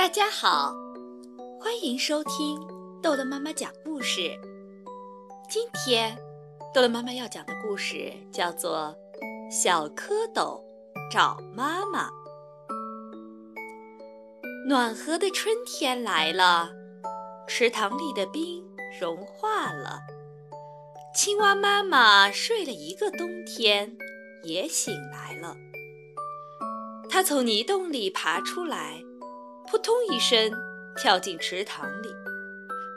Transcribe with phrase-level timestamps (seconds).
[0.00, 0.74] 大家好，
[1.60, 2.58] 欢迎收听
[3.02, 4.30] 豆豆妈妈讲故事。
[5.46, 6.16] 今天
[6.74, 8.96] 豆豆妈妈要讲的故事叫做
[9.62, 10.58] 《小蝌蚪
[11.12, 12.08] 找妈妈》。
[14.66, 16.70] 暖和的春天来了，
[17.46, 18.64] 池塘里的冰
[18.98, 20.00] 融化了，
[21.14, 23.98] 青蛙妈妈睡了一个冬天，
[24.44, 25.54] 也醒来了。
[27.10, 29.02] 它从泥洞里爬出来。
[29.70, 30.50] 扑通一声，
[30.96, 32.12] 跳进池塘里，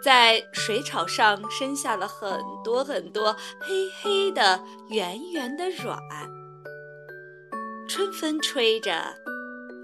[0.00, 5.98] 在水草上生下了很多很多黑黑的、圆圆的卵。
[7.88, 8.92] 春风吹着，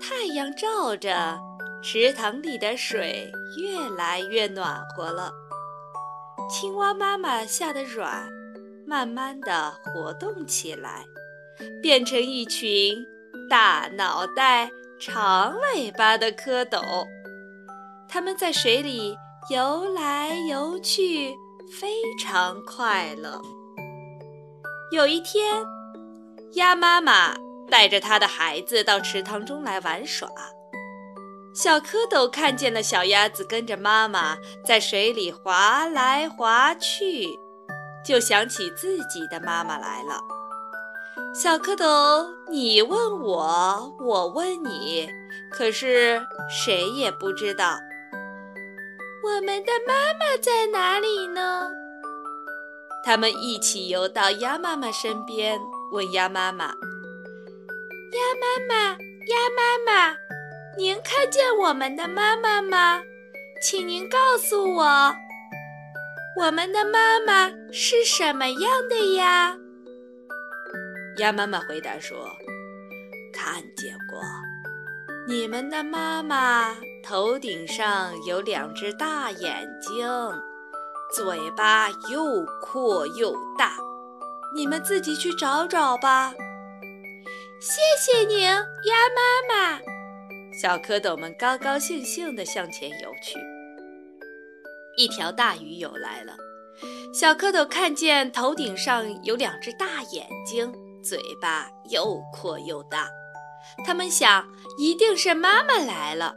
[0.01, 1.37] 太阳照着，
[1.83, 5.33] 池塘里的水越来越暖和了。
[6.49, 8.29] 青蛙妈妈下的卵
[8.87, 11.05] 慢慢的活动起来，
[11.83, 13.05] 变成一群
[13.51, 14.71] 大脑袋。
[14.99, 17.07] 长尾巴的蝌蚪，
[18.09, 19.15] 它们在水里
[19.51, 21.37] 游来游去，
[21.79, 23.39] 非常快乐。
[24.91, 25.63] 有一天，
[26.55, 27.35] 鸭妈妈
[27.71, 30.31] 带着它的孩子到池塘中来玩耍。
[31.55, 37.39] 小蝌蚪看见了小鸭子跟着妈妈在水里划来划去，
[38.03, 40.36] 就想起自己的妈妈来了。
[41.39, 45.07] 小蝌蚪，你问我，我问你，
[45.51, 47.77] 可是谁也不知道
[49.23, 51.69] 我们的妈妈在哪里呢？
[53.05, 55.61] 他们一起游到鸭妈妈身边，
[55.93, 56.69] 问鸭妈妈
[58.17, 60.17] ：“鸭妈妈，鸭妈妈，
[60.79, 63.03] 您看见我们的妈妈吗？
[63.61, 65.15] 请您告诉我，
[66.41, 69.59] 我们的妈妈是什么样的呀？”
[71.19, 72.29] 鸭妈妈回答说
[73.33, 74.21] ：“看见过，
[75.27, 80.07] 你们的妈妈头顶上有两只大眼睛，
[81.15, 83.79] 嘴巴又阔又大，
[84.55, 86.35] 你们自己去找找吧。”
[87.59, 89.81] 谢谢您，鸭妈妈。
[90.61, 93.39] 小蝌蚪们高高兴兴地向前游去。
[94.99, 96.37] 一条大鱼游来了，
[97.15, 100.71] 小蝌蚪看见头顶上有两只大眼睛。
[101.09, 103.09] 嘴巴又阔又大，
[103.85, 104.45] 他们想
[104.77, 106.35] 一定是妈妈来了，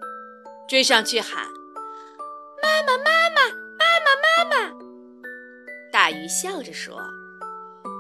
[0.67, 1.47] 追上去喊
[2.61, 3.41] ：“妈妈，妈妈，
[3.79, 4.73] 妈妈，妈妈！”
[5.91, 7.01] 大鱼笑着说：“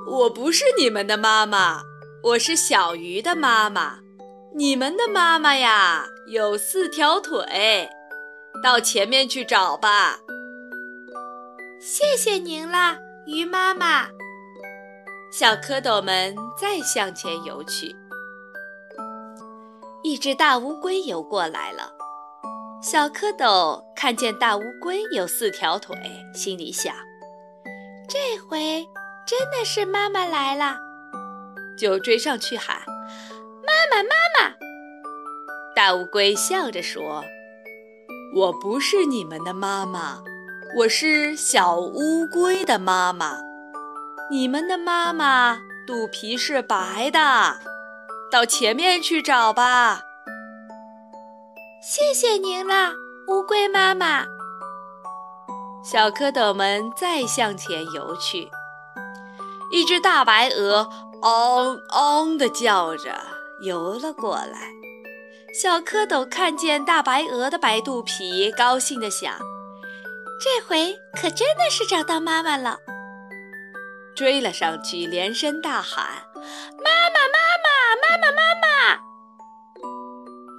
[0.07, 1.81] 我不是你们的妈妈，
[2.21, 3.99] 我是小鱼的妈妈。
[4.55, 7.89] 你们的妈妈呀，有四条腿，
[8.63, 10.19] 到前面去找吧。”
[11.81, 14.09] 谢谢您啦，鱼妈妈。
[15.39, 17.95] 小蝌蚪们再向前游去，
[20.03, 21.93] 一只大乌龟游过来了。
[22.83, 25.95] 小蝌蚪看见大乌龟有四条腿，
[26.33, 26.93] 心里想：
[28.09, 28.85] 这回
[29.25, 30.75] 真的是妈妈来了，
[31.77, 32.81] 就追上去喊
[33.63, 34.55] ：“妈妈，妈妈！”
[35.73, 37.23] 大乌龟笑着说
[38.35, 40.21] ：“我不是你们的妈妈，
[40.79, 43.39] 我是小乌龟的妈妈。”
[44.31, 47.59] 你们的妈妈肚皮是白的，
[48.31, 50.03] 到前面去找吧。
[51.81, 52.93] 谢谢您了，
[53.27, 54.23] 乌龟妈妈。
[55.83, 58.47] 小蝌蚪们再向前游去，
[59.71, 60.87] 一只大白鹅
[61.23, 63.19] “嗷嗷”的叫着
[63.61, 64.69] 游了过来。
[65.59, 69.33] 小蝌蚪看见大白鹅的白肚皮，高兴地想：
[70.39, 72.77] 这回可真的是找到妈妈了。
[74.19, 77.69] 追了上去，连声大喊：“妈妈，妈妈，
[78.01, 78.99] 妈妈，妈妈！”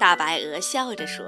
[0.00, 1.26] 大白鹅笑着说：“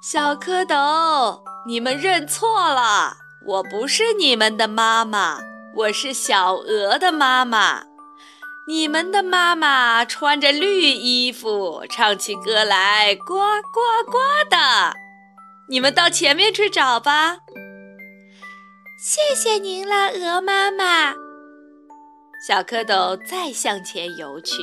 [0.00, 5.40] 小蝌蚪，你们认错了，我不是你们的妈妈，
[5.76, 7.82] 我是小鹅的妈妈。
[8.66, 14.18] 你们的妈妈穿着绿衣服，唱起歌来呱呱呱
[14.48, 14.94] 的。
[15.68, 17.40] 你们到前面去找吧。”
[19.06, 21.12] 谢谢您了，鹅妈妈。
[22.48, 24.56] 小蝌蚪再向前游去。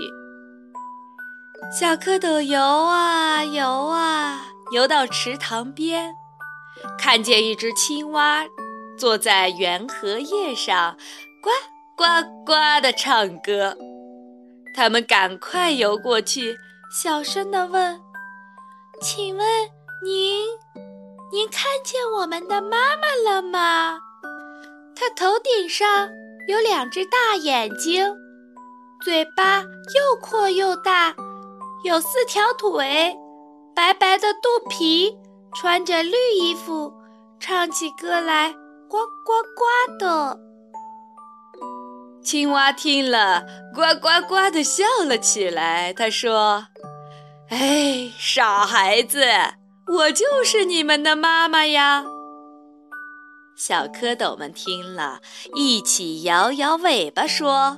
[1.71, 6.11] 小蝌蚪游啊游啊，游到池塘边，
[6.97, 8.43] 看见一只青蛙
[8.97, 10.97] 坐在圆荷叶上，
[11.43, 11.51] 呱
[11.95, 12.03] 呱
[12.43, 13.77] 呱地唱歌。
[14.75, 16.57] 他们赶快游过去，
[16.91, 18.01] 小声地问
[19.03, 19.47] ：“请问
[20.03, 20.47] 您，
[21.31, 23.99] 您看见我们的妈妈了吗？”
[25.01, 26.11] 它头顶上
[26.47, 28.05] 有两只大眼睛，
[29.03, 31.15] 嘴巴又阔又大，
[31.83, 33.17] 有四条腿，
[33.75, 35.17] 白白的肚皮，
[35.55, 36.93] 穿着绿衣服，
[37.39, 38.51] 唱起歌来
[38.87, 40.39] 呱呱呱的。
[42.21, 43.43] 青蛙听了，
[43.73, 45.91] 呱呱呱的笑了起来。
[45.91, 46.67] 他说
[47.49, 49.25] ：“哎，傻孩子，
[49.87, 52.05] 我就是你们的妈妈呀。”
[53.63, 55.21] 小蝌蚪们听了，
[55.53, 57.77] 一起摇摇尾巴说：“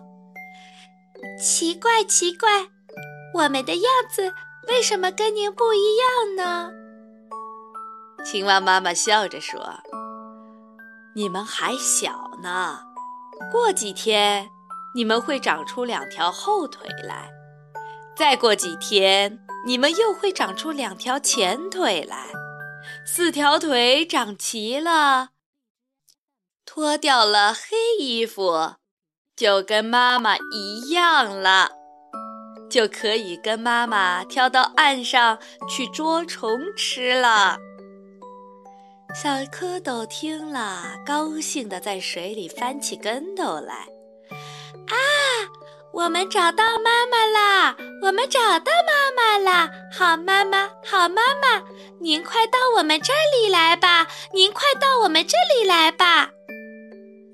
[1.38, 2.70] 奇怪，奇怪，
[3.34, 4.34] 我们的样子
[4.70, 6.72] 为什么跟您不一样呢？”
[8.24, 9.60] 青蛙妈妈笑着说
[11.18, 12.80] ：“你们还小呢。”
[13.52, 14.50] 过几天，
[14.96, 17.28] 你们会长出两条后腿来；
[18.16, 22.28] 再过几天，你们又会长出两条前腿来。
[23.06, 25.32] 四条腿长齐了，
[26.76, 28.78] 脱掉了黑衣服，
[29.36, 31.70] 就跟妈妈一样了，
[32.68, 35.38] 就可以跟妈妈跳到岸上
[35.70, 37.60] 去捉虫吃了。
[39.14, 43.76] 小蝌蚪听了，高兴地在水里翻起跟头来。
[44.88, 44.98] 啊，
[45.94, 47.78] 我们找到妈妈啦！
[48.02, 49.70] 我们找到妈妈啦！
[49.96, 51.64] 好妈妈，好妈妈，
[52.02, 54.08] 您快到我们这里来吧！
[54.34, 56.32] 您快到我们这里来吧！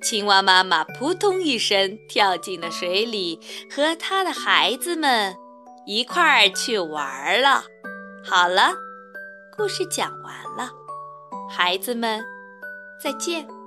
[0.02, 5.36] 青蛙妈妈扑通一声跳进了水里，和它的孩子们
[5.86, 7.64] 一块儿去玩了。
[8.24, 8.74] 好了，
[9.56, 10.72] 故事讲完了。
[11.50, 12.24] 孩子们，
[13.02, 13.59] 再见。